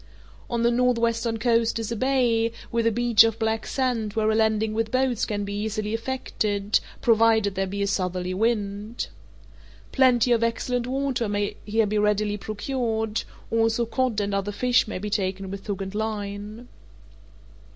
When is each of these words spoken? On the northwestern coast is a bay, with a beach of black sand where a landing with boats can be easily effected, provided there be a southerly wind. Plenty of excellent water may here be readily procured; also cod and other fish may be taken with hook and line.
On 0.49 0.63
the 0.63 0.71
northwestern 0.71 1.37
coast 1.37 1.77
is 1.77 1.91
a 1.91 1.95
bay, 1.95 2.51
with 2.71 2.87
a 2.87 2.91
beach 2.91 3.23
of 3.23 3.37
black 3.37 3.67
sand 3.67 4.13
where 4.13 4.31
a 4.31 4.33
landing 4.35 4.73
with 4.73 4.89
boats 4.89 5.27
can 5.27 5.45
be 5.45 5.53
easily 5.53 5.93
effected, 5.93 6.79
provided 7.03 7.53
there 7.53 7.67
be 7.67 7.83
a 7.83 7.85
southerly 7.85 8.33
wind. 8.33 9.09
Plenty 9.91 10.31
of 10.31 10.43
excellent 10.43 10.87
water 10.87 11.29
may 11.29 11.55
here 11.65 11.85
be 11.85 11.99
readily 11.99 12.35
procured; 12.37 13.25
also 13.51 13.85
cod 13.85 14.19
and 14.19 14.33
other 14.33 14.51
fish 14.51 14.87
may 14.87 14.97
be 14.97 15.11
taken 15.11 15.51
with 15.51 15.67
hook 15.67 15.81
and 15.83 15.93
line. 15.93 16.67